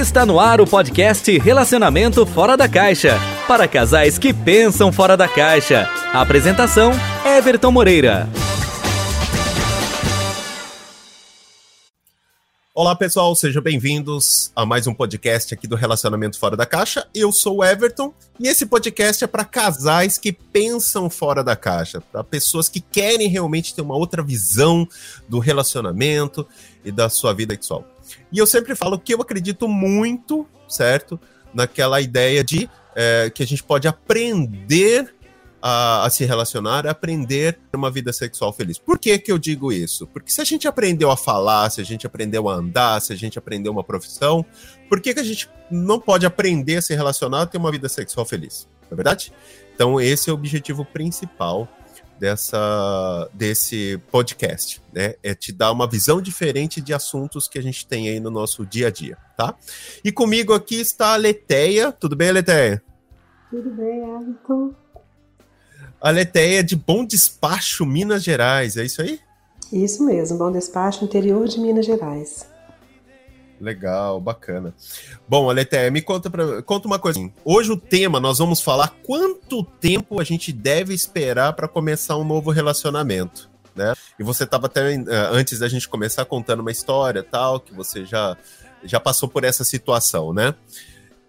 [0.00, 5.28] Está no ar o podcast Relacionamento Fora da Caixa para casais que pensam fora da
[5.28, 5.86] caixa.
[6.10, 6.92] A apresentação:
[7.22, 8.26] Everton Moreira.
[12.72, 17.06] Olá pessoal, sejam bem-vindos a mais um podcast aqui do Relacionamento Fora da Caixa.
[17.14, 22.00] Eu sou o Everton e esse podcast é para casais que pensam fora da caixa,
[22.00, 24.88] para pessoas que querem realmente ter uma outra visão
[25.28, 26.46] do relacionamento
[26.82, 27.84] e da sua vida sexual.
[28.32, 31.18] E eu sempre falo que eu acredito muito, certo,
[31.52, 35.14] naquela ideia de é, que a gente pode aprender
[35.62, 38.78] a, a, se relacionar, aprender uma vida sexual feliz.
[38.78, 40.06] Por que, que eu digo isso?
[40.06, 43.16] Porque se a gente aprendeu a falar, se a gente aprendeu a andar, se a
[43.16, 44.44] gente aprendeu uma profissão,
[44.88, 47.88] por que, que a gente não pode aprender a se relacionar e ter uma vida
[47.88, 48.68] sexual feliz?
[48.82, 49.32] Não é verdade?
[49.74, 51.68] Então, esse é o objetivo principal
[52.20, 55.14] dessa desse podcast, né?
[55.22, 58.66] É te dar uma visão diferente de assuntos que a gente tem aí no nosso
[58.66, 59.54] dia a dia, tá?
[60.04, 61.90] E comigo aqui está a Leteia.
[61.90, 62.82] Tudo bem, Leteia?
[63.50, 64.74] Tudo bem, Everton.
[65.98, 69.18] A Leteia de Bom Despacho, Minas Gerais, é isso aí?
[69.72, 72.46] Isso mesmo, Bom Despacho, interior de Minas Gerais.
[73.60, 74.74] Legal, bacana.
[75.28, 77.20] Bom, Aleteia, me conta, pra, conta uma coisa.
[77.44, 82.24] Hoje o tema, nós vamos falar quanto tempo a gente deve esperar para começar um
[82.24, 83.92] novo relacionamento, né?
[84.18, 88.06] E você estava até, eh, antes da gente começar, contando uma história tal, que você
[88.06, 88.34] já,
[88.82, 90.54] já passou por essa situação, né?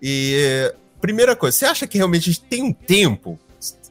[0.02, 3.38] E, primeira coisa, você acha que realmente a gente tem um tempo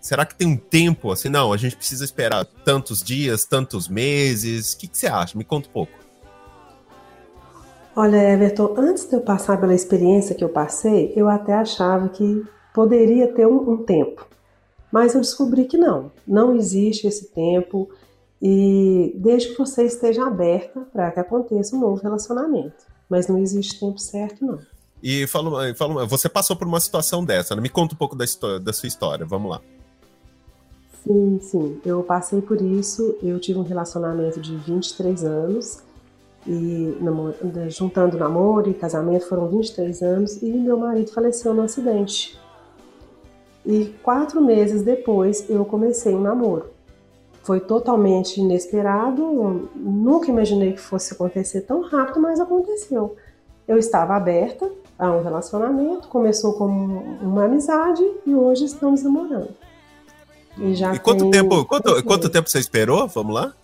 [0.01, 1.29] Será que tem um tempo assim?
[1.29, 4.73] Não, a gente precisa esperar tantos dias, tantos meses.
[4.73, 5.37] O que, que você acha?
[5.37, 5.93] Me conta um pouco.
[7.95, 12.45] Olha, Everton, antes de eu passar pela experiência que eu passei, eu até achava que
[12.73, 14.27] poderia ter um, um tempo.
[14.93, 17.89] Mas eu descobri que não, não existe esse tempo
[18.41, 22.87] e desde que você esteja aberta para que aconteça um novo relacionamento.
[23.09, 24.59] Mas não existe tempo certo, não.
[25.03, 27.63] E fala, fala, você passou por uma situação dessa, né?
[27.63, 28.25] Me conta um pouco da,
[28.63, 29.61] da sua história, vamos lá.
[31.05, 31.81] Sim, sim.
[31.85, 33.17] Eu passei por isso.
[33.23, 35.83] Eu tive um relacionamento de 23 anos.
[36.47, 36.97] E
[37.69, 40.43] juntando namoro e casamento foram 23 anos.
[40.43, 42.39] E meu marido faleceu num acidente.
[43.65, 46.71] E quatro meses depois eu comecei um namoro.
[47.43, 49.71] Foi totalmente inesperado.
[49.75, 53.17] Nunca imaginei que fosse acontecer tão rápido, mas aconteceu.
[53.69, 59.55] Eu estava aberta a um relacionamento, começou como uma amizade e hoje estamos namorando.
[60.59, 63.07] E, já e quanto tempo, quanto, quanto tempo você esperou?
[63.09, 63.55] Vamos lá?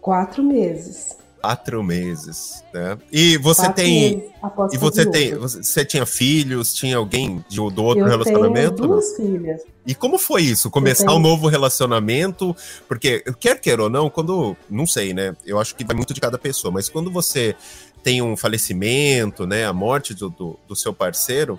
[0.00, 1.21] Quatro meses.
[1.42, 2.96] Quatro meses, né?
[3.10, 4.32] E você Quatro tem.
[4.72, 5.34] E você tem.
[5.34, 6.72] Você, você, tinha filhos?
[6.72, 8.76] Tinha alguém de, do outro eu relacionamento?
[8.76, 9.62] Tenho duas filhas.
[9.84, 10.70] E como foi isso?
[10.70, 11.18] Começar tenho...
[11.18, 12.54] um novo relacionamento?
[12.86, 14.56] Porque, quer queira ou não, quando.
[14.70, 15.36] Não sei, né?
[15.44, 17.56] Eu acho que vai muito de cada pessoa, mas quando você
[18.04, 19.66] tem um falecimento, né?
[19.66, 21.58] A morte do, do, do seu parceiro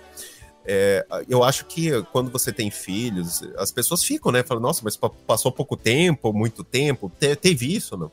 [0.66, 4.44] é, eu acho que quando você tem filhos, as pessoas ficam, né?
[4.44, 7.12] Falam, nossa, mas passou pouco tempo, muito tempo.
[7.20, 8.12] Te, teve isso, não?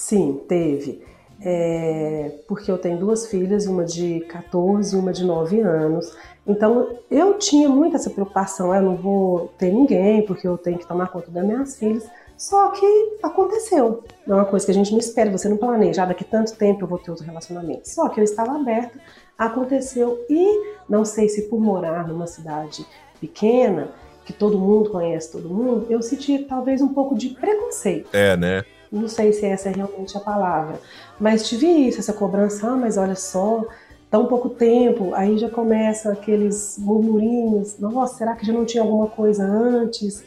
[0.00, 1.02] Sim, teve.
[1.42, 6.16] É, porque eu tenho duas filhas, uma de 14 e uma de 9 anos.
[6.46, 10.78] Então eu tinha muito essa preocupação, ah, eu não vou ter ninguém, porque eu tenho
[10.78, 12.08] que tomar conta das minhas filhas.
[12.34, 14.02] Só que aconteceu.
[14.26, 16.56] Não é uma coisa que a gente não espera, você não planeja, ah, daqui tanto
[16.56, 17.86] tempo eu vou ter outro relacionamento.
[17.86, 18.98] Só que eu estava aberta
[19.36, 22.86] aconteceu e não sei se por morar numa cidade
[23.20, 23.90] pequena,
[24.24, 28.08] que todo mundo conhece todo mundo, eu senti talvez um pouco de preconceito.
[28.14, 28.64] É, né?
[28.90, 30.80] Não sei se essa é realmente a palavra,
[31.18, 33.64] mas tive isso, essa cobrança, ah, mas olha só,
[34.10, 39.06] tão pouco tempo, aí já começam aqueles murmurinhos, nossa, será que já não tinha alguma
[39.06, 40.24] coisa antes?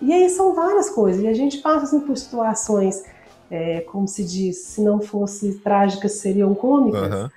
[0.00, 3.04] E aí são várias coisas, e a gente passa assim, por situações,
[3.48, 7.02] é, como se diz, se não fosse trágicas, seriam cômicas.
[7.02, 7.28] Uhum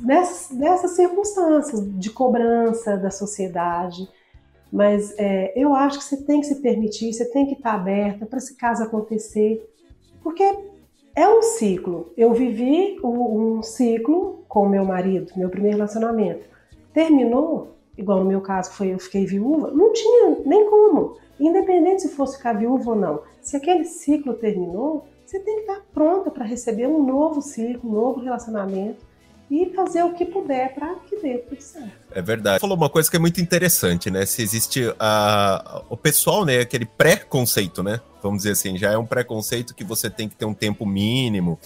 [0.00, 4.08] nessas, nessas circunstâncias de cobrança da sociedade.
[4.70, 8.26] Mas é, eu acho que você tem que se permitir, você tem que estar aberta
[8.26, 9.66] para se caso acontecer,
[10.22, 10.42] porque
[11.14, 12.12] é um ciclo.
[12.16, 16.46] Eu vivi um, ciclo com meu marido, meu primeiro relacionamento.
[16.92, 21.16] Terminou, igual no meu caso foi eu fiquei viúva, não tinha nem como.
[21.40, 23.22] Independente se fosse ficar viúva ou não.
[23.40, 27.94] Se aquele ciclo terminou, você tem que estar pronta para receber um novo ciclo, um
[27.94, 29.07] novo relacionamento
[29.50, 31.90] e fazer o que puder para que dê tudo certo.
[32.10, 32.60] É verdade.
[32.60, 34.26] Falou uma coisa que é muito interessante, né?
[34.26, 36.60] Se existe a, o pessoal, né?
[36.60, 38.00] Aquele pré-conceito, né?
[38.22, 41.58] Vamos dizer assim, já é um preconceito que você tem que ter um tempo mínimo.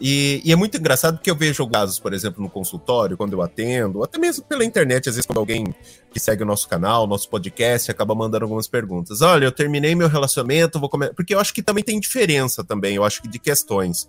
[0.00, 3.42] E, e, é muito engraçado porque eu vejo casos, por exemplo, no consultório, quando eu
[3.42, 5.74] atendo, até mesmo pela internet, às vezes, quando alguém
[6.10, 9.20] que segue o nosso canal, nosso podcast, acaba mandando algumas perguntas.
[9.20, 11.12] Olha, eu terminei meu relacionamento, vou comer.
[11.14, 14.08] Porque eu acho que também tem diferença também, eu acho que de questões.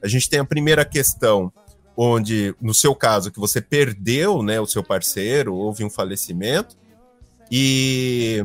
[0.00, 1.52] A gente tem a primeira questão
[1.96, 6.76] onde, no seu caso, que você perdeu né, o seu parceiro, houve um falecimento,
[7.50, 8.42] e,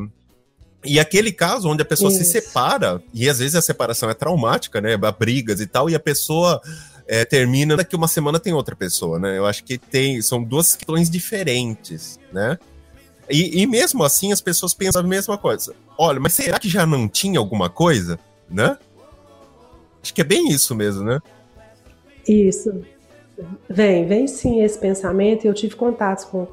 [0.83, 2.23] e aquele caso onde a pessoa Isso.
[2.23, 4.97] se separa, e às vezes a separação é traumática, né?
[5.17, 6.61] Brigas e tal, e a pessoa
[7.07, 9.38] é, termina, daqui uma semana tem outra pessoa, né?
[9.38, 12.59] Eu acho que tem, são duas questões diferentes, né?
[13.29, 15.73] E, e, mesmo assim as pessoas pensam a mesma coisa.
[15.97, 18.77] Olha, mas será que já não tinha alguma coisa, né?
[20.01, 21.19] Acho que é bem isso mesmo, né?
[22.27, 22.81] Isso.
[23.69, 25.45] Vem, vem sim esse pensamento.
[25.45, 26.48] Eu tive contatos com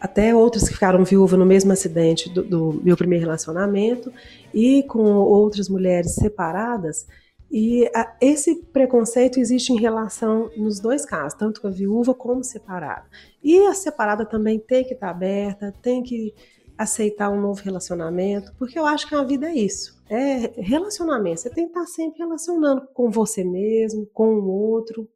[0.00, 4.12] até outras que ficaram viúvas no mesmo acidente do, do meu primeiro relacionamento
[4.54, 7.06] e com outras mulheres separadas.
[7.50, 12.44] E a, esse preconceito existe em relação nos dois casos, tanto com a viúva como
[12.44, 13.06] separada.
[13.42, 16.34] E a separada também tem que estar aberta, tem que
[16.76, 20.00] aceitar um novo relacionamento, porque eu acho que a vida é isso.
[20.08, 21.40] É relacionamento.
[21.40, 25.08] Você tem que estar sempre relacionando com você mesmo, com o outro.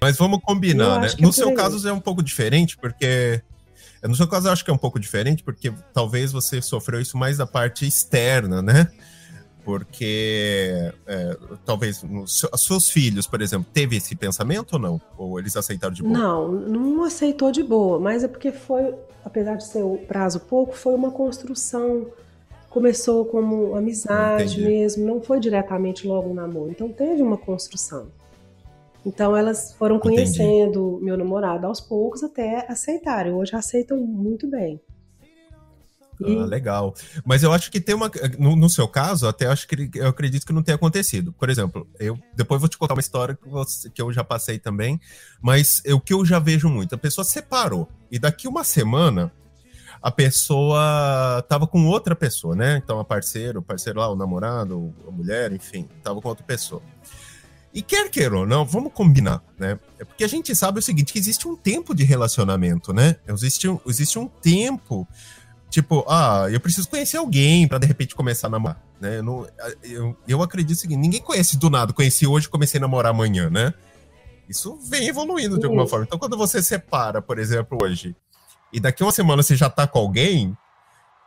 [0.00, 1.08] Mas vamos combinar, né?
[1.18, 3.42] No é seu caso é um pouco diferente, porque.
[4.02, 7.18] No seu caso, eu acho que é um pouco diferente, porque talvez você sofreu isso
[7.18, 8.88] mais da parte externa, né?
[9.64, 15.00] Porque é, talvez nos seus filhos, por exemplo, teve esse pensamento ou não?
[15.16, 16.16] Ou eles aceitaram de boa?
[16.16, 18.94] Não, não aceitou de boa, mas é porque foi,
[19.24, 22.06] apesar de ser o prazo pouco, foi uma construção.
[22.70, 24.62] Começou como amizade Entendi.
[24.62, 26.70] mesmo, não foi diretamente logo um namoro.
[26.70, 28.06] Então teve uma construção.
[29.04, 31.04] Então elas foram conhecendo Entendi.
[31.04, 33.32] meu namorado aos poucos até aceitarem.
[33.32, 34.80] Hoje aceitam muito bem.
[36.20, 36.36] E...
[36.36, 36.94] Ah, legal.
[37.24, 38.10] Mas eu acho que tem uma.
[38.38, 41.32] No, no, seu caso, até acho que eu acredito que não tenha acontecido.
[41.32, 44.58] Por exemplo, eu depois vou te contar uma história que, você, que eu já passei
[44.58, 45.00] também.
[45.40, 47.88] Mas o que eu já vejo muito, a pessoa separou.
[48.10, 49.32] E daqui uma semana
[50.02, 52.80] a pessoa tava com outra pessoa, né?
[52.82, 56.82] Então, a parceiro, o parceiro lá, o namorado, a mulher, enfim, tava com outra pessoa.
[57.72, 59.78] E quer queira ou não, vamos combinar, né?
[59.98, 63.16] É porque a gente sabe o seguinte, que existe um tempo de relacionamento, né?
[63.26, 65.06] Existe um, existe um tempo,
[65.68, 69.18] tipo, ah, eu preciso conhecer alguém para de repente começar a namorar, né?
[69.18, 69.46] Eu, não,
[69.82, 73.50] eu, eu acredito o seguinte, ninguém conhece do nada, conheci hoje comecei a namorar amanhã,
[73.50, 73.74] né?
[74.48, 76.06] Isso vem evoluindo de alguma forma.
[76.06, 78.16] Então, quando você separa, por exemplo, hoje,
[78.72, 80.56] e daqui uma semana você já tá com alguém,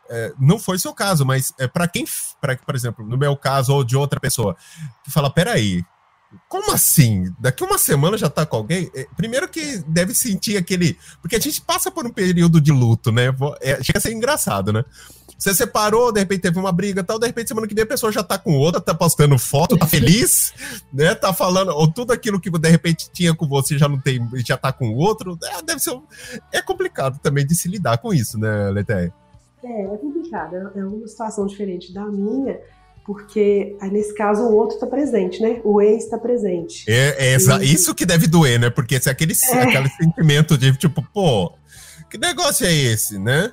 [0.10, 2.04] é, não foi seu caso, mas é para quem,
[2.42, 4.58] para por exemplo, no meu caso ou de outra pessoa,
[5.04, 5.86] que fala, peraí,
[6.48, 7.34] como assim?
[7.40, 8.90] Daqui uma semana já tá com alguém?
[8.96, 10.98] É, primeiro que deve sentir aquele.
[11.22, 13.28] Porque a gente passa por um período de luto, né?
[13.62, 14.84] É, chega a ser engraçado, né?
[15.38, 18.12] Você separou, de repente teve uma briga tal, de repente semana que vem a pessoa
[18.12, 20.54] já tá com outra, tá postando foto, tá feliz,
[20.94, 21.16] né?
[21.16, 24.56] Tá falando, ou tudo aquilo que de repente tinha com você já não tem, já
[24.56, 25.38] tá com o outro.
[25.44, 26.00] É, deve ser.
[26.52, 29.14] É complicado também de se lidar com isso, né, Letéia?
[29.64, 30.56] É, é complicado.
[30.56, 32.60] É, é uma situação diferente da minha
[33.12, 35.60] porque aí, nesse caso o outro está presente, né?
[35.66, 36.86] O ex está presente.
[36.88, 37.74] É, é e...
[37.74, 38.70] isso que deve doer, né?
[38.70, 39.58] Porque se aquele, é.
[39.64, 41.52] aquele sentimento de tipo, pô,
[42.10, 43.52] que negócio é esse, né?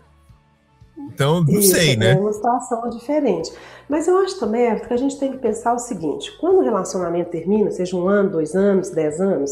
[0.97, 2.13] Então, não isso, sei, né?
[2.13, 3.51] É uma situação diferente.
[3.89, 7.31] Mas eu acho também que a gente tem que pensar o seguinte: quando o relacionamento
[7.31, 9.51] termina, seja um ano, dois anos, dez anos,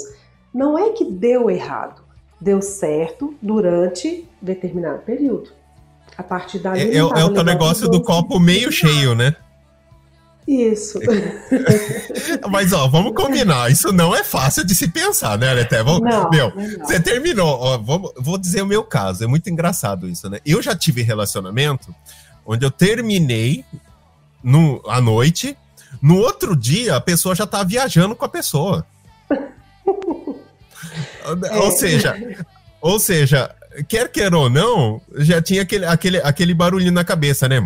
[0.54, 2.00] não é que deu errado,
[2.40, 5.50] deu certo durante determinado período.
[6.16, 6.92] A partir daí.
[6.92, 9.34] É, é, é o negócio do copo meio cheio, né?
[10.46, 11.00] Isso.
[12.48, 13.70] Mas, ó, vamos combinar.
[13.70, 15.82] Isso não é fácil de se pensar, né, Aleté?
[15.82, 16.86] Vamos, não, meu, não.
[16.86, 17.58] você terminou.
[17.60, 19.24] Ó, vou, vou dizer o meu caso.
[19.24, 20.38] É muito engraçado isso, né?
[20.46, 21.92] Eu já tive relacionamento
[22.46, 23.64] onde eu terminei
[24.42, 25.56] no, à noite.
[26.00, 28.86] No outro dia, a pessoa já tá viajando com a pessoa.
[31.50, 31.58] É.
[31.58, 32.16] Ou seja,
[32.80, 33.52] ou seja,
[33.88, 37.60] quer queira ou não, já tinha aquele, aquele, aquele barulhinho na cabeça, né?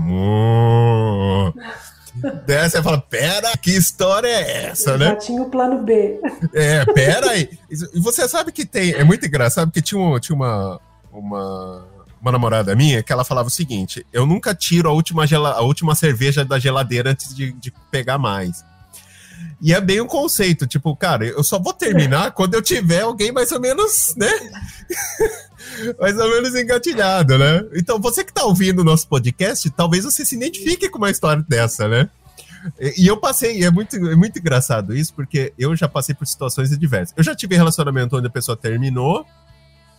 [2.47, 5.07] Daí você fala, pera, que história é essa, né?
[5.07, 6.21] Já tinha o plano B.
[6.53, 7.49] É, pera aí.
[7.71, 10.81] E você sabe que tem, é muito engraçado, porque tinha, um, tinha uma,
[11.13, 11.87] uma,
[12.21, 15.61] uma namorada minha que ela falava o seguinte, eu nunca tiro a última, gela, a
[15.61, 18.65] última cerveja da geladeira antes de, de pegar mais.
[19.63, 23.31] E é bem um conceito, tipo, cara, eu só vou terminar quando eu tiver alguém
[23.31, 24.31] mais ou menos, né?
[25.99, 27.65] mais ou menos engatilhado, né?
[27.75, 31.45] Então, você que tá ouvindo o nosso podcast, talvez você se identifique com uma história
[31.49, 32.09] dessa, né?
[32.79, 36.77] E, eu passei, é muito, é muito engraçado isso, porque eu já passei por situações
[36.79, 37.15] diversas.
[37.17, 39.25] Eu já tive relacionamento onde a pessoa terminou,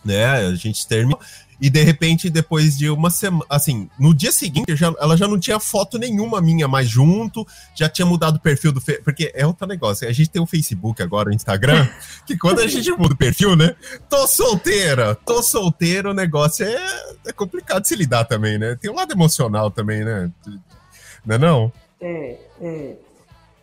[0.04, 0.46] né?
[0.46, 1.18] A gente terminou.
[1.62, 5.38] E de repente, depois de uma semana, assim, no dia seguinte, já, ela já não
[5.38, 8.80] tinha foto nenhuma minha mais junto, já tinha mudado o perfil do.
[8.80, 9.00] Fe...
[9.00, 10.08] Porque é outro negócio.
[10.08, 11.88] A gente tem o Facebook agora, o Instagram,
[12.26, 13.76] que quando a gente muda o perfil, né?
[14.08, 18.74] Tô solteira, tô solteiro, o negócio é, é complicado de se lidar também, né?
[18.74, 20.32] Tem um lado emocional também, né?
[21.24, 21.72] Não é não?
[22.00, 22.96] É, é.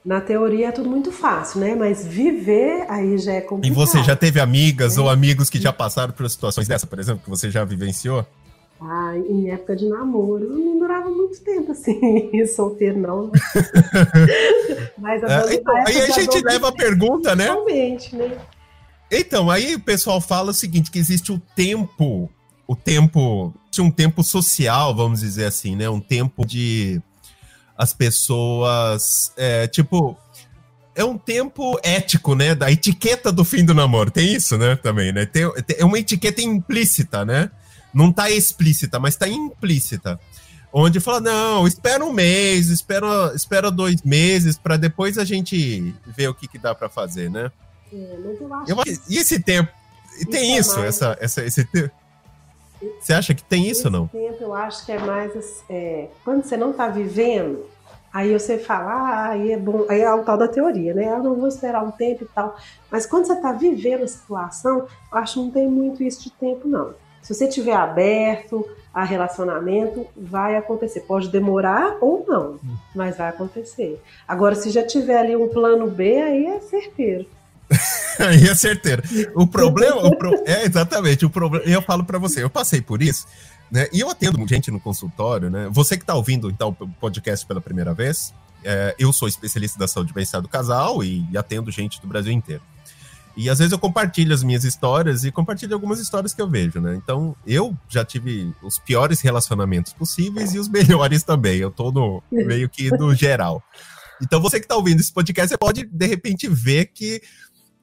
[0.04, 1.76] Na teoria é tudo muito fácil, né?
[1.76, 3.72] Mas viver aí já é complicado.
[3.72, 5.02] E você já teve amigas é.
[5.02, 8.26] ou amigos que já passaram por situações dessa, por exemplo, que você já vivenciou?
[8.82, 13.32] Ah, em época de namoro, não durava muito tempo assim, solteiro não.
[14.98, 17.46] Mas a é, então, aí a gente leva a pergunta, né?
[17.46, 18.38] Realmente, né?
[19.12, 22.30] Então, aí o pessoal fala o seguinte, que existe o tempo,
[22.68, 25.90] o tempo, um tempo social, vamos dizer assim, né?
[25.90, 27.02] Um tempo de
[27.80, 30.18] as pessoas, é, tipo,
[30.94, 32.54] é um tempo ético, né?
[32.54, 34.12] Da etiqueta do fim do namoro.
[34.12, 34.76] Tem isso, né?
[34.76, 35.26] Também, né?
[35.26, 37.50] Tem, é uma etiqueta implícita, né?
[37.94, 40.20] Não tá explícita, mas tá implícita.
[40.74, 46.28] Onde fala, não, espera um mês, espera, espera dois meses, para depois a gente ver
[46.28, 47.50] o que, que dá para fazer, né?
[47.94, 49.00] É, eu acho eu, que...
[49.08, 49.72] E esse tempo?
[50.20, 50.90] E tem é isso, mais...
[50.90, 51.92] essa, essa, esse tempo?
[53.00, 54.08] Você acha que tem isso ou não?
[54.08, 57.66] tempo eu acho que é mais é, quando você não está vivendo,
[58.14, 61.12] aí você fala, ah, aí é bom, aí é o tal da teoria, né?
[61.12, 62.56] Eu não vou esperar um tempo e tal.
[62.92, 66.32] Mas quando você está vivendo a situação, eu acho que não tem muito isso de
[66.32, 66.94] tempo, não.
[67.22, 71.02] Se você tiver aberto a relacionamento, vai acontecer.
[71.02, 72.60] Pode demorar ou não,
[72.96, 74.02] mas vai acontecer.
[74.28, 77.26] Agora, se já tiver ali um plano B, aí é certeiro.
[78.20, 79.04] Aí é certeiro.
[79.36, 79.98] O problema.
[80.06, 80.34] O pro...
[80.46, 81.26] É, exatamente.
[81.26, 81.66] O problema.
[81.66, 83.28] Eu falo para você, eu passei por isso,
[83.72, 83.88] né?
[83.94, 85.70] E eu atendo gente no consultório, né?
[85.72, 88.34] Você que tá ouvindo, então, o podcast pela primeira vez,
[88.64, 92.32] é, eu sou especialista da saúde e bem-estar do casal e atendo gente do Brasil
[92.32, 92.62] inteiro.
[93.38, 96.82] E às vezes eu compartilho as minhas histórias e compartilho algumas histórias que eu vejo,
[96.82, 96.96] né?
[96.96, 101.58] Então, eu já tive os piores relacionamentos possíveis e os melhores também.
[101.58, 103.64] Eu tô no meio que no geral.
[104.22, 107.22] Então, você que tá ouvindo esse podcast, você pode, de repente, ver que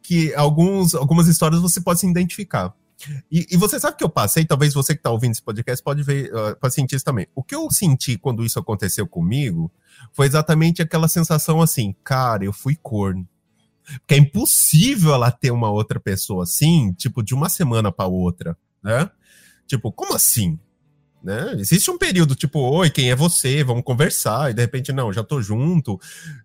[0.06, 2.72] que alguns, algumas histórias você pode se identificar.
[3.30, 6.00] E, e, você sabe que eu passei, talvez você que está ouvindo esse podcast pode
[6.04, 7.26] ver, uh, pode sentir isso também.
[7.34, 9.70] O que eu senti quando isso aconteceu comigo
[10.12, 13.28] foi exatamente aquela sensação assim, cara, eu fui corno.
[13.98, 18.56] Porque é impossível ela ter uma outra pessoa assim, tipo, de uma semana para outra,
[18.82, 19.10] né?
[19.66, 20.56] Tipo, como assim?
[21.26, 21.56] Né?
[21.58, 23.64] Existe um período tipo, oi, quem é você?
[23.64, 24.48] Vamos conversar.
[24.48, 26.00] E de repente, não, já tô junto.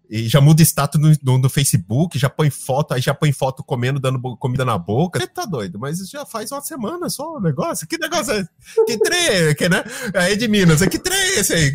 [0.09, 3.63] E já muda status no, no, no, Facebook, já põe foto, aí já põe foto
[3.63, 5.19] comendo, dando comida na boca.
[5.19, 7.87] Você tá doido, mas já faz uma semana só o negócio.
[7.87, 8.43] Que negócio é
[8.87, 9.83] Que trem, que, né?
[10.15, 11.71] Aí de Minas, que trem é esse aí?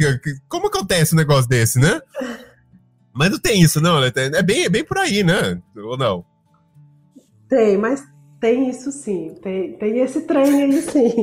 [0.49, 2.01] Como acontece um negócio desse, né?
[3.15, 4.11] Mas não tem isso, não, né?
[4.17, 5.63] É bem, é bem por aí, né?
[5.77, 6.25] Ou não?
[7.49, 8.03] Tem, mas
[8.41, 11.15] tem isso sim, tem, tem esse trem aí sim,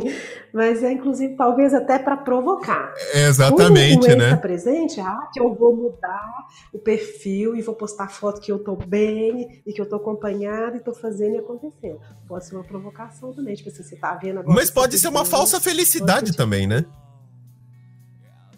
[0.51, 2.93] mas é inclusive talvez até para provocar.
[3.13, 4.29] exatamente, né?
[4.29, 8.59] Está presente, ah, que eu vou mudar o perfil e vou postar foto que eu
[8.59, 11.99] tô bem e que eu tô acompanhada e tô fazendo e acontecendo.
[12.27, 14.55] Pode ser uma provocação também, tipo assim, você tá vendo agora.
[14.55, 16.83] Mas pode ser uma falsa felicidade também, né?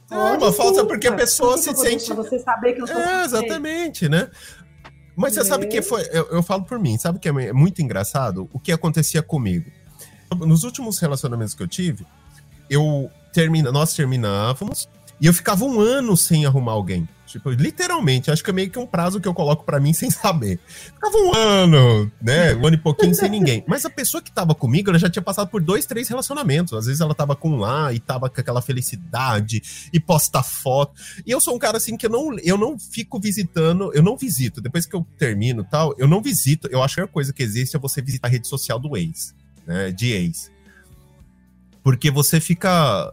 [0.10, 2.14] É uma falsa porque a pessoa se sente.
[2.14, 4.30] Você saber que eu tô É, exatamente, né?
[5.15, 6.01] Mas você sabe que foi.
[6.12, 9.72] Eu, eu, falo por mim, sabe que é muito engraçado o que acontecia comigo?
[10.39, 12.05] Nos últimos relacionamentos que eu tive,
[12.69, 17.07] eu termina, nós terminávamos e eu ficava um ano sem arrumar alguém.
[17.25, 20.10] Tipo, literalmente, acho que é meio que um prazo que eu coloco para mim sem
[20.10, 20.60] saber.
[20.67, 22.55] Ficava um ano, né?
[22.55, 23.63] Um ano e pouquinho sem ninguém.
[23.67, 26.74] Mas a pessoa que tava comigo, ela já tinha passado por dois, três relacionamentos.
[26.74, 30.93] Às vezes ela tava com lá e tava com aquela felicidade e posta foto.
[31.25, 34.15] E eu sou um cara assim que eu não, eu não fico visitando, eu não
[34.15, 34.62] visito.
[34.62, 36.69] Depois que eu termino tal, eu não visito.
[36.72, 39.36] Eu acho que a coisa que existe é você visitar a rede social do ex,
[39.65, 39.91] né?
[39.91, 40.51] De ex.
[41.84, 43.12] Porque você fica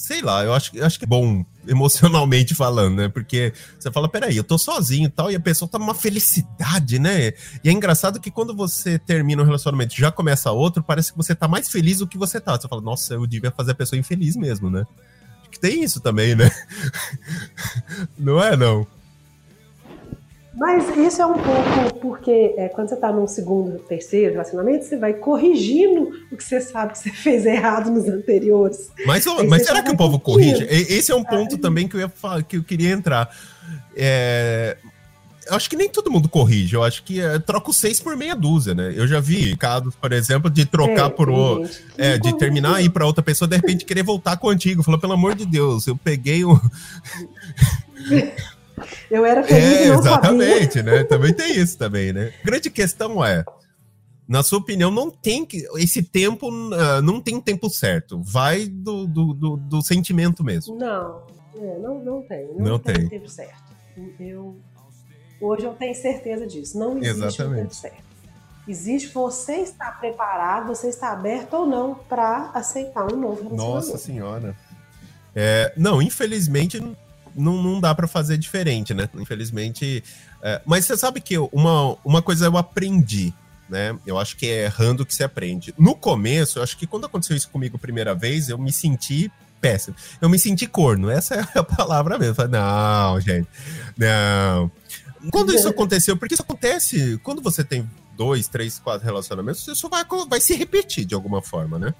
[0.00, 3.08] sei lá, eu acho, eu acho que é bom emocionalmente falando, né?
[3.10, 6.98] Porque você fala, peraí, eu tô sozinho e tal, e a pessoa tá numa felicidade,
[6.98, 7.34] né?
[7.62, 11.18] E é engraçado que quando você termina um relacionamento e já começa outro, parece que
[11.18, 12.58] você tá mais feliz do que você tá.
[12.58, 14.86] Você fala, nossa, eu devia fazer a pessoa infeliz mesmo, né?
[15.42, 16.50] Acho que tem isso também, né?
[18.16, 18.86] não é, não?
[20.54, 24.96] Mas isso é um pouco porque é, quando você está num segundo, terceiro relacionamento, você
[24.96, 28.90] vai corrigindo o que você sabe que você fez errado nos anteriores.
[29.06, 30.64] Mas, mas será que o povo corrige?
[30.64, 33.30] Esse é um ponto também que eu, ia falar, que eu queria entrar.
[33.94, 34.76] É,
[35.50, 36.74] acho que nem todo mundo corrige.
[36.74, 38.92] Eu acho que é, troca o seis por meia dúzia, né?
[38.94, 41.64] Eu já vi casos, por exemplo, de trocar é, por o.
[41.96, 44.82] É, de terminar e ir para outra pessoa, de repente querer voltar com o antigo.
[44.82, 46.60] Falou, pelo amor de Deus, eu peguei o.
[49.10, 50.92] Eu era feliz é, e não exatamente, sabia.
[50.92, 51.04] né?
[51.04, 52.32] Também tem isso também, né?
[52.42, 53.44] A grande questão é,
[54.30, 58.22] na sua opinião, não tem que esse tempo uh, não tem tempo certo.
[58.22, 60.76] Vai do, do, do, do sentimento mesmo.
[60.76, 61.22] Não,
[61.56, 62.46] é, não, não tem.
[62.54, 63.72] Não, não tem, tem tempo certo.
[64.20, 64.56] Eu
[65.40, 66.78] hoje eu tenho certeza disso.
[66.78, 67.62] Não existe Exatamente.
[67.62, 68.10] tempo certo.
[68.68, 73.56] Existe você estar preparado, você está aberto ou não para aceitar um novo relacionamento.
[73.56, 74.56] Nossa senhora.
[75.34, 76.80] É, não, infelizmente
[77.34, 79.08] não, não dá para fazer diferente, né?
[79.14, 80.02] Infelizmente.
[80.42, 83.32] É, mas você sabe que uma, uma coisa eu aprendi,
[83.68, 83.96] né?
[84.06, 85.74] Eu acho que é errando que se aprende.
[85.78, 89.30] No começo, eu acho que quando aconteceu isso comigo a primeira vez, eu me senti
[89.60, 89.94] péssimo.
[90.20, 92.34] Eu me senti corno, essa é a palavra mesmo.
[92.34, 93.48] Falei, não, gente,
[93.96, 94.70] não.
[95.30, 100.04] Quando isso aconteceu, porque isso acontece quando você tem dois, três, quatro relacionamentos, isso vai,
[100.28, 101.94] vai se repetir de alguma forma, né?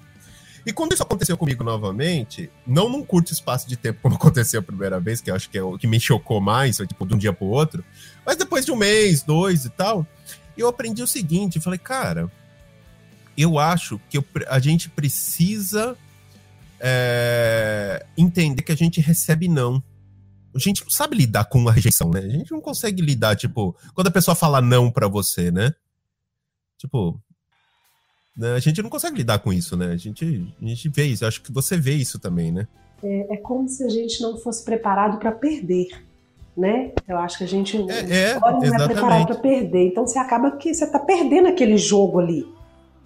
[0.65, 4.63] E quando isso aconteceu comigo novamente, não num curto espaço de tempo como aconteceu a
[4.63, 7.17] primeira vez, que eu acho que é o que me chocou mais, tipo, de um
[7.17, 7.83] dia pro outro,
[8.25, 10.05] mas depois de um mês, dois e tal,
[10.57, 12.31] eu aprendi o seguinte, falei, cara,
[13.37, 15.97] eu acho que eu, a gente precisa
[16.79, 19.81] é, entender que a gente recebe não.
[20.53, 22.19] A gente não sabe lidar com a rejeição, né?
[22.19, 25.73] A gente não consegue lidar, tipo, quando a pessoa fala não para você, né?
[26.77, 27.21] Tipo,
[28.35, 28.53] né?
[28.55, 29.87] a gente não consegue lidar com isso, né?
[29.87, 31.23] A gente, a gente vê isso.
[31.23, 32.67] Eu acho que você vê isso também, né?
[33.03, 35.87] É, é como se a gente não fosse preparado para perder,
[36.55, 36.91] né?
[37.07, 39.87] Eu acho que a gente é, é, não é preparado para perder.
[39.87, 42.47] Então você acaba que você tá perdendo aquele jogo ali,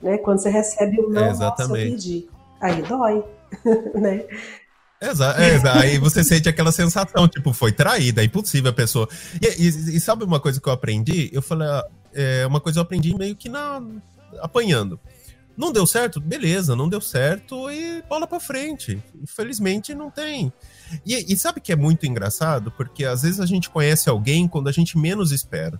[0.01, 0.17] né?
[0.17, 2.29] Quando você recebe o não, é, exatamente.
[2.62, 3.24] Aí dói.
[3.96, 4.25] né?
[5.01, 9.08] Exato, é, aí você sente aquela sensação, tipo, foi traída, é impossível a pessoa.
[9.41, 11.29] E, e, e, sabe uma coisa que eu aprendi?
[11.34, 11.67] Eu falei,
[12.13, 13.84] é, uma coisa eu aprendi meio que na
[14.41, 15.00] apanhando.
[15.57, 16.19] Não deu certo?
[16.19, 19.01] Beleza, não deu certo e bola pra frente.
[19.21, 20.51] Infelizmente não tem.
[21.05, 22.71] E, e sabe que é muito engraçado?
[22.71, 25.79] Porque às vezes a gente conhece alguém quando a gente menos espera.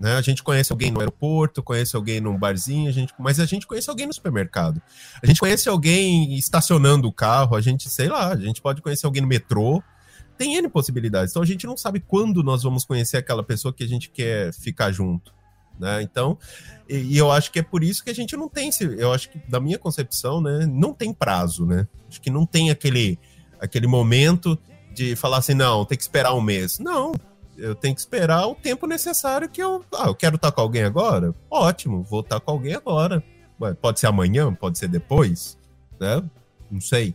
[0.00, 0.16] Né?
[0.16, 3.68] A gente conhece alguém no aeroporto, conhece alguém num barzinho, a gente, mas a gente
[3.68, 4.82] conhece alguém no supermercado.
[5.22, 9.06] A gente conhece alguém estacionando o carro, a gente, sei lá, a gente pode conhecer
[9.06, 9.80] alguém no metrô.
[10.36, 11.30] Tem N possibilidades.
[11.30, 14.52] Então a gente não sabe quando nós vamos conhecer aquela pessoa que a gente quer
[14.52, 15.32] ficar junto.
[15.78, 16.02] Né?
[16.02, 16.38] Então,
[16.88, 19.30] e, e, eu acho que é por isso que a gente não tem, eu acho
[19.30, 21.88] que da minha concepção, né, não tem prazo, né?
[22.08, 23.18] Acho que não tem aquele,
[23.60, 24.58] aquele momento
[24.94, 26.78] de falar assim, não, tem que esperar um mês.
[26.78, 27.12] Não,
[27.56, 29.84] eu tenho que esperar o tempo necessário que eu.
[29.94, 31.34] Ah, eu quero estar com alguém agora?
[31.50, 33.22] Ótimo, vou estar com alguém agora.
[33.80, 35.56] Pode ser amanhã, pode ser depois,
[36.00, 36.22] né?
[36.70, 37.14] Não sei.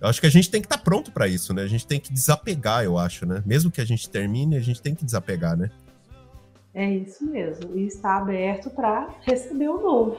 [0.00, 1.62] Eu acho que a gente tem que estar pronto para isso, né?
[1.62, 3.42] A gente tem que desapegar, eu acho, né?
[3.44, 5.70] Mesmo que a gente termine, a gente tem que desapegar, né?
[6.74, 7.76] É isso mesmo.
[7.76, 10.16] E estar aberto para receber o novo,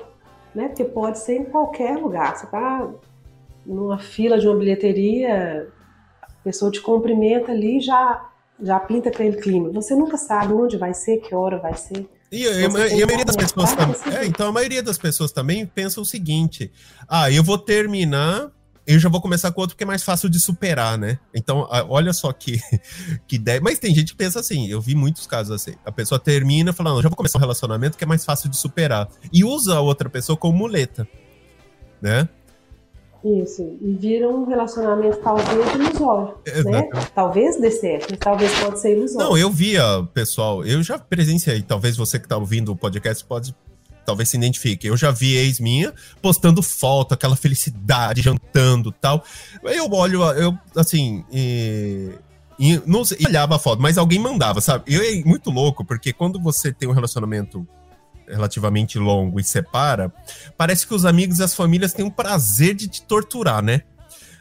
[0.54, 0.68] né?
[0.68, 2.36] Porque pode ser em qualquer lugar.
[2.36, 2.90] Você tá
[3.66, 5.72] numa fila de uma bilheteria,
[6.22, 8.28] a pessoa te cumprimenta ali já
[8.64, 9.70] já pinta aquele clima.
[9.72, 12.08] Você nunca sabe onde vai ser, que hora vai ser.
[12.32, 13.96] E, e, e a maioria das pessoas também.
[14.16, 16.72] É, então a maioria das pessoas também pensa o seguinte:
[17.08, 18.52] ah, eu vou terminar,
[18.86, 21.20] eu já vou começar com outro porque é mais fácil de superar, né?
[21.34, 22.60] Então, olha só que,
[23.28, 23.62] que ideia.
[23.62, 25.76] Mas tem gente que pensa assim, eu vi muitos casos assim.
[25.86, 29.08] A pessoa termina falando, já vou começar um relacionamento que é mais fácil de superar.
[29.32, 31.08] E usa a outra pessoa como muleta,
[32.02, 32.28] né?
[33.24, 36.90] Isso, e vira um relacionamento talvez ilusório, né?
[37.14, 39.30] Talvez dê certo, mas talvez pode ser ilusório.
[39.30, 43.56] Não, eu via, pessoal, eu já presenciei, talvez você que tá ouvindo o podcast pode
[44.06, 44.88] talvez se identifique.
[44.88, 49.24] Eu já vi ex minha postando foto, aquela felicidade, jantando tal.
[49.64, 52.12] Eu olho, eu, assim, e,
[52.60, 54.84] e, não sei, olhava a foto, mas alguém mandava, sabe?
[54.88, 57.68] Eu é muito louco, porque quando você tem um relacionamento
[58.28, 60.12] relativamente longo e separa,
[60.58, 63.82] parece que os amigos e as famílias têm um prazer de te torturar, né?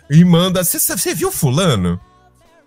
[0.09, 0.63] E manda.
[0.65, 2.01] Você viu fulano?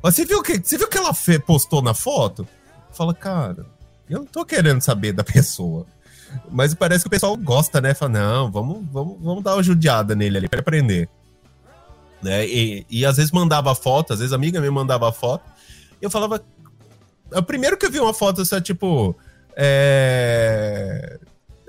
[0.02, 1.14] Você viu que você viu que ela
[1.46, 2.48] postou na foto?
[2.92, 3.66] Fala, cara,
[4.10, 5.86] eu não tô querendo saber da pessoa.
[6.52, 7.94] Mas parece que o pessoal gosta, né?
[7.94, 11.10] Fala, não, vamos, vamos, vamos dar uma judiada nele ali para aprender.
[12.22, 12.48] Né?
[12.48, 15.44] E, e às vezes mandava foto, às vezes a amiga me mandava foto.
[16.02, 16.44] E eu falava.
[17.32, 19.16] O primeiro que eu vi uma foto, assim, tipo,
[19.56, 21.20] é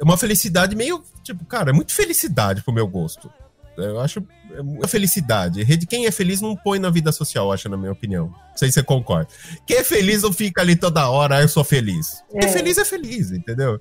[0.03, 3.31] uma felicidade meio, tipo, cara, é muito felicidade pro meu gosto.
[3.77, 4.23] Eu acho
[4.53, 5.65] é uma felicidade.
[5.87, 8.27] Quem é feliz não põe na vida social, acho, na minha opinião.
[8.27, 9.29] Não sei se você concorda.
[9.67, 12.23] Quem é feliz não fica ali toda hora, ah, eu sou feliz.
[12.31, 13.81] Quem é feliz é feliz, entendeu?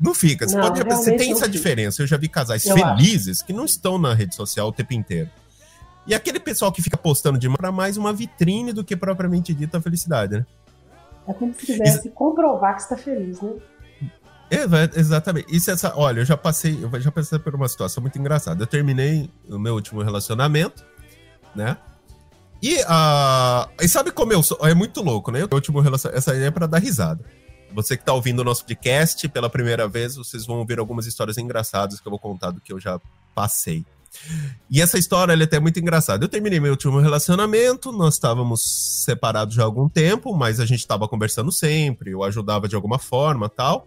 [0.00, 0.46] Não fica.
[0.46, 2.02] Você, não, pode, você tem essa diferença.
[2.02, 3.46] Eu já vi casais eu felizes acho.
[3.46, 5.30] que não estão na rede social o tempo inteiro.
[6.06, 9.78] E aquele pessoal que fica postando de para mais uma vitrine do que propriamente dita
[9.78, 10.46] a felicidade, né?
[11.26, 12.10] É como se quisesse Isso...
[12.10, 13.54] comprovar que está feliz, né?
[14.48, 14.62] É,
[14.98, 15.54] exatamente.
[15.54, 18.62] Isso é essa, olha, eu já passei, eu já passei por uma situação muito engraçada.
[18.62, 20.84] Eu terminei o meu último relacionamento,
[21.54, 21.76] né?
[22.62, 24.58] E, uh, e sabe como eu sou?
[24.62, 25.44] É muito louco, né?
[25.44, 27.24] O último relacionamento, essa aí é para dar risada.
[27.76, 31.36] Você que tá ouvindo o nosso podcast pela primeira vez, vocês vão ouvir algumas histórias
[31.36, 32.98] engraçadas que eu vou contar do que eu já
[33.34, 33.84] passei.
[34.70, 36.24] E essa história ela é até muito engraçada.
[36.24, 40.78] Eu terminei meu último relacionamento, nós estávamos separados já há algum tempo, mas a gente
[40.78, 43.86] estava conversando sempre, eu ajudava de alguma forma tal.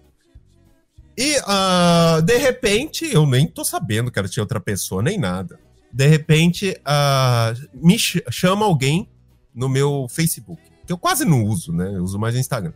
[1.17, 5.59] E uh, de repente, eu nem tô sabendo que ela tinha outra pessoa, nem nada.
[5.91, 9.09] De repente, uh, me ch chama alguém
[9.51, 11.91] no meu Facebook, que eu quase não uso, né?
[11.95, 12.73] Eu uso mais o Instagram.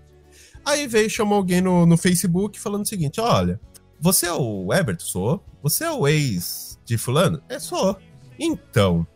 [0.66, 3.60] Aí veio chamou alguém no, no Facebook falando o seguinte: olha,
[4.00, 5.06] você é o Everton?
[5.06, 5.46] Sou.
[5.62, 7.42] Você é o ex de fulano?
[7.48, 7.98] É, sou.
[8.38, 9.08] Então,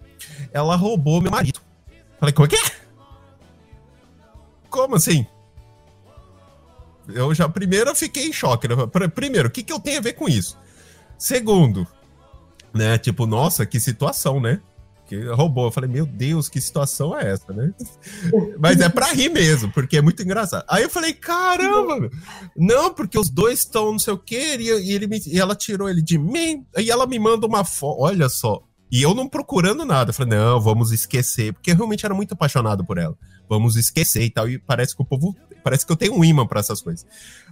[0.53, 1.59] ela roubou meu marido.
[2.19, 2.71] Falei, como é que é?
[4.69, 5.25] Como assim?
[7.09, 8.67] Eu já, primeiro, eu fiquei em choque.
[8.67, 8.75] Né?
[9.13, 10.57] Primeiro, o que, que eu tenho a ver com isso?
[11.17, 11.87] Segundo,
[12.73, 12.97] né?
[12.97, 14.61] Tipo, nossa, que situação, né?
[15.07, 15.65] Que roubou.
[15.65, 17.73] Eu falei, meu Deus, que situação é essa, né?
[18.59, 20.65] Mas é pra rir mesmo, porque é muito engraçado.
[20.67, 22.09] Aí eu falei, caramba,
[22.55, 25.89] não, porque os dois estão não sei o quê, e, ele me, e ela tirou
[25.89, 28.01] ele de mim, e ela me manda uma foto.
[28.01, 30.09] Olha só, e eu não procurando nada.
[30.09, 31.53] Eu falei, não, vamos esquecer.
[31.53, 33.15] Porque eu realmente era muito apaixonado por ela.
[33.49, 34.49] Vamos esquecer e tal.
[34.49, 35.35] E parece que o povo.
[35.63, 37.05] Parece que eu tenho um imã para essas coisas.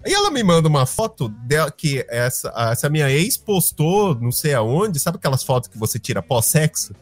[0.05, 4.53] Aí ela me manda uma foto dela que essa, essa minha ex postou, não sei
[4.53, 4.99] aonde.
[4.99, 6.95] Sabe aquelas fotos que você tira pós-sexo?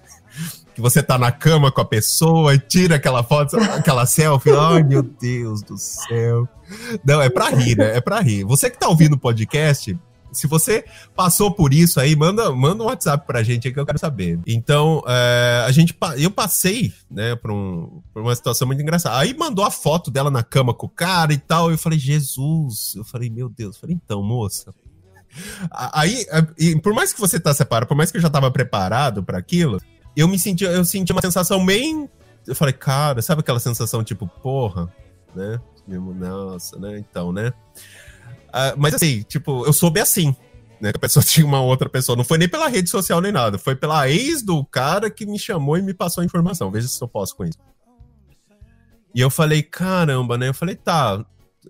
[0.74, 4.52] Que você tá na cama com a pessoa e tira aquela foto, aquela selfie.
[4.52, 6.48] Ai, meu Deus do céu.
[7.06, 7.98] Não, é pra rir, né?
[7.98, 8.44] É pra rir.
[8.44, 9.96] Você que tá ouvindo o podcast,
[10.34, 10.84] se você
[11.16, 14.40] passou por isso aí, manda, manda um WhatsApp pra gente aí que eu quero saber.
[14.48, 19.18] Então, é, a gente, eu passei, né, por, um, por uma situação muito engraçada.
[19.18, 21.72] Aí mandou a foto dela na cama com o cara e tal.
[21.72, 22.96] Eu falei, Jesus.
[22.96, 23.76] Eu falei, meu Deus.
[23.76, 24.74] Eu falei, então, moça.
[25.72, 26.26] Aí,
[26.82, 29.80] por mais que você tá separado, por mais que eu já tava preparado para aquilo,
[30.16, 32.10] eu me senti, eu senti uma sensação bem.
[32.46, 34.94] Eu falei, cara, sabe aquela sensação tipo, porra,
[35.36, 35.60] né?
[35.88, 36.98] Nossa, né?
[36.98, 37.54] Então, né?
[38.50, 40.36] Uh, mas assim, tipo, eu soube assim,
[40.80, 40.92] né?
[40.92, 42.16] Que a pessoa tinha uma outra pessoa.
[42.16, 43.58] Não foi nem pela rede social nem nada.
[43.58, 46.70] Foi pela ex do cara que me chamou e me passou a informação.
[46.70, 47.58] Veja se eu posso com isso.
[49.16, 50.50] E eu falei, caramba, né?
[50.50, 51.24] Eu falei, tá.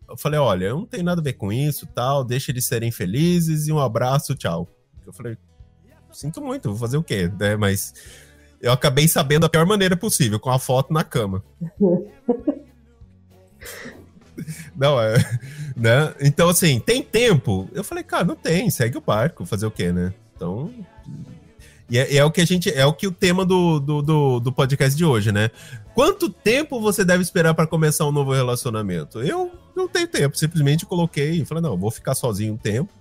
[0.09, 2.23] Eu falei, olha, eu não tenho nada a ver com isso, tal.
[2.23, 4.67] Deixa eles serem felizes e um abraço, tchau.
[5.05, 5.37] Eu falei,
[6.11, 7.31] sinto muito, vou fazer o quê?
[7.39, 7.55] Né?
[7.55, 7.93] Mas
[8.63, 11.43] eu acabei sabendo da pior maneira possível, com a foto na cama.
[14.73, 15.15] Não, é.
[15.75, 16.15] Né?
[16.21, 17.69] Então, assim, tem tempo?
[17.73, 20.13] Eu falei, cara, não tem, segue o barco, fazer o quê, né?
[20.35, 20.73] Então.
[21.89, 22.71] E é, é, o que a gente.
[22.73, 25.51] É o que o tema do, do, do, do podcast de hoje, né?
[25.93, 29.21] Quanto tempo você deve esperar para começar um novo relacionamento?
[29.21, 32.91] Eu não tenho tempo, simplesmente coloquei e falei, não, vou ficar sozinho um tempo.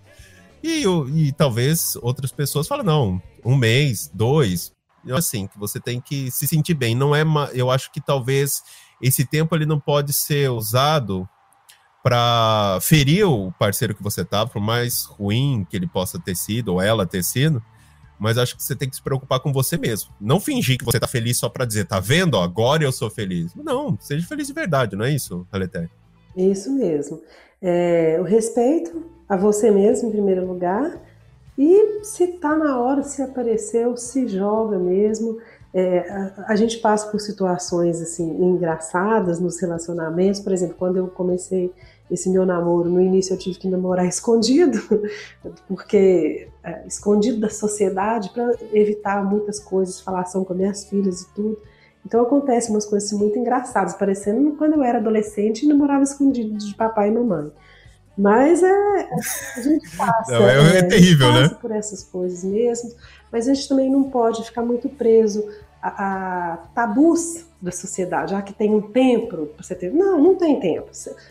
[0.62, 4.72] E, eu, e talvez outras pessoas falem, não, um mês, dois.
[5.10, 6.94] Assim, que você tem que se sentir bem.
[6.94, 7.22] Não é.
[7.52, 8.62] Eu acho que talvez
[9.00, 11.28] esse tempo ele não pode ser usado
[12.02, 16.74] para ferir o parceiro que você tá, por mais ruim que ele possa ter sido
[16.74, 17.62] ou ela ter sido,
[18.18, 20.10] mas acho que você tem que se preocupar com você mesmo.
[20.20, 22.36] Não fingir que você tá feliz só para dizer, tá vendo?
[22.38, 23.54] agora eu sou feliz.
[23.54, 25.88] Não, seja feliz de verdade, não é isso, Aleté?
[26.36, 27.20] Isso mesmo.
[27.60, 31.00] É, o respeito a você mesmo, em primeiro lugar,
[31.56, 35.38] e se tá na hora, se apareceu, se joga mesmo.
[35.74, 41.06] É, a, a, gente passa por situações assim engraçadas nos relacionamentos, por exemplo, quando eu
[41.08, 41.72] comecei
[42.10, 44.78] esse meu namoro, no início eu tive que namorar escondido,
[45.66, 51.58] porque é, escondido da sociedade para evitar muitas coisas, falação com minhas filhas e tudo.
[52.04, 56.74] Então acontece umas coisas muito engraçadas, parecendo quando eu era adolescente e namorava escondido de
[56.74, 57.50] papai e mamãe.
[58.16, 59.09] Mas é,
[59.57, 61.59] a gente passa, não, é, é, terrível, passa né?
[61.61, 62.92] por essas coisas mesmo,
[63.31, 65.48] mas a gente também não pode ficar muito preso
[65.83, 69.92] a, a tabus da sociedade, já que tem um tempo para você ter.
[69.92, 70.88] Não, não tem tempo.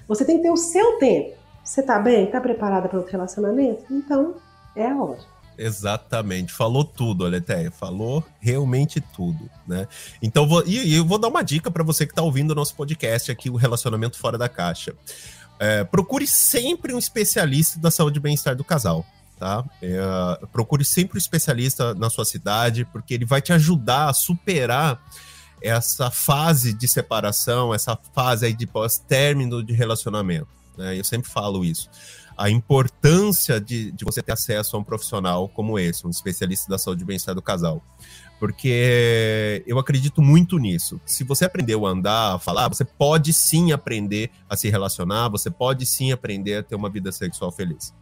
[0.07, 1.35] Você tem que ter o seu tempo.
[1.63, 2.25] Você tá bem?
[2.25, 3.83] Tá preparada para outro relacionamento?
[3.91, 4.35] Então,
[4.75, 5.19] é a hora.
[5.57, 9.87] Exatamente, falou tudo, Aleteia, falou realmente tudo, né?
[10.19, 12.73] Então, vou, e eu vou dar uma dica para você que está ouvindo o nosso
[12.73, 14.95] podcast aqui, o Relacionamento Fora da Caixa.
[15.61, 19.05] É, procure sempre um especialista da saúde e bem-estar do casal
[19.41, 19.65] tá?
[19.81, 25.03] É, procure sempre um especialista na sua cidade, porque ele vai te ajudar a superar
[25.59, 30.47] essa fase de separação, essa fase aí de pós-término de relacionamento.
[30.77, 30.99] Né?
[30.99, 31.89] Eu sempre falo isso.
[32.37, 36.77] A importância de, de você ter acesso a um profissional como esse, um especialista da
[36.77, 37.83] saúde e bem-estar do casal.
[38.41, 40.99] Porque eu acredito muito nisso.
[41.05, 45.51] Se você aprendeu a andar, a falar, você pode sim aprender a se relacionar, você
[45.51, 47.93] pode sim aprender a ter uma vida sexual feliz.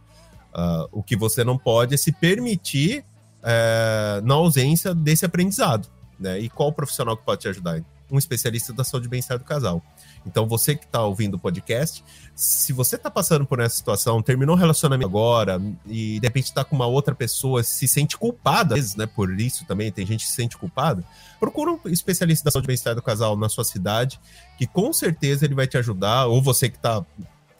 [0.54, 3.04] Uh, o que você não pode é se permitir
[3.40, 5.86] uh, na ausência desse aprendizado.
[6.18, 6.40] Né?
[6.40, 7.84] E qual profissional que pode te ajudar?
[8.10, 9.84] Um especialista da saúde e bem-estar do casal.
[10.26, 12.04] Então, você que está ouvindo o podcast,
[12.34, 16.64] se você está passando por essa situação, terminou o relacionamento agora e de repente está
[16.64, 19.06] com uma outra pessoa, se sente culpada, às vezes, né?
[19.06, 21.04] Por isso também, tem gente que se sente culpada.
[21.38, 24.20] Procura um especialista da saúde e bem-estar do casal na sua cidade,
[24.58, 27.04] que com certeza ele vai te ajudar, ou você que está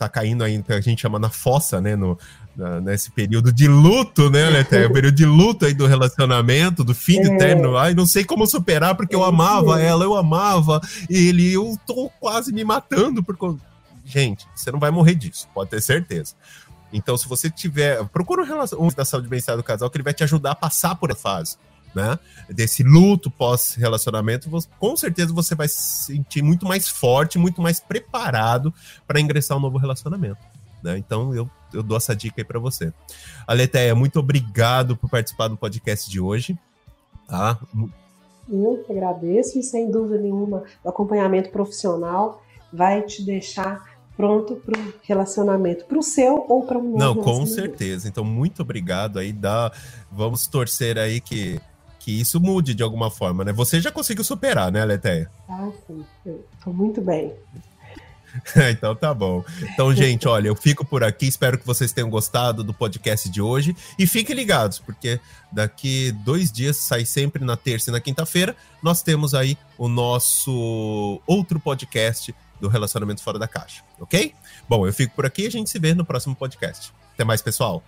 [0.01, 1.95] tá caindo aí, que a gente chama na fossa, né?
[1.95, 2.19] No,
[2.57, 4.85] na, nesse período de luto, né, Leté?
[4.89, 7.37] o período de luto aí do relacionamento, do fim de é.
[7.37, 7.77] término.
[7.77, 12.53] Ai, não sei como superar, porque eu amava ela, eu amava ele, eu tô quase
[12.53, 13.23] me matando.
[13.23, 13.59] Por...
[14.05, 16.35] Gente, você não vai morrer disso, pode ter certeza.
[16.93, 18.05] Então, se você tiver.
[18.09, 20.57] Procura um, relação, um da saúde bem-estar do casal que ele vai te ajudar a
[20.57, 21.57] passar por essa fase.
[21.95, 22.19] Né?
[22.49, 24.49] Desse luto pós-relacionamento,
[24.79, 28.73] com certeza você vai se sentir muito mais forte, muito mais preparado
[29.07, 30.39] para ingressar um novo relacionamento.
[30.83, 30.99] Né?
[30.99, 32.93] Então eu, eu dou essa dica aí para você.
[33.47, 36.57] Aleteia, muito obrigado por participar do podcast de hoje.
[37.27, 37.59] Tá?
[38.49, 43.85] Eu que agradeço e sem dúvida nenhuma o acompanhamento profissional vai te deixar
[44.17, 48.07] pronto para o relacionamento, para o seu ou para um Não, com certeza.
[48.07, 49.33] Então, muito obrigado aí.
[49.33, 49.73] Dá,
[50.13, 51.59] vamos torcer aí que,
[52.01, 53.53] que isso mude de alguma forma, né?
[53.53, 55.31] Você já conseguiu superar, né, Letéia?
[55.49, 56.05] Ah, sim.
[56.57, 57.35] Estou muito bem.
[58.73, 59.45] então tá bom.
[59.63, 61.27] Então, gente, olha, eu fico por aqui.
[61.27, 63.77] Espero que vocês tenham gostado do podcast de hoje.
[63.99, 65.21] E fiquem ligados, porque
[65.53, 71.21] daqui dois dias, sai sempre na terça e na quinta-feira, nós temos aí o nosso
[71.27, 74.35] outro podcast do Relacionamento Fora da Caixa, ok?
[74.69, 76.93] Bom, eu fico por aqui e a gente se vê no próximo podcast.
[77.15, 77.83] Até mais, pessoal.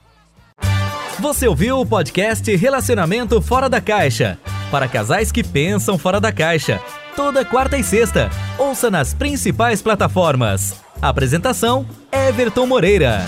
[1.22, 4.40] Você ouviu o podcast Relacionamento Fora da Caixa
[4.72, 6.80] para casais que pensam fora da caixa.
[7.14, 8.28] Toda quarta e sexta.
[8.58, 10.74] Ouça nas principais plataformas.
[11.00, 13.24] Apresentação: Everton Moreira.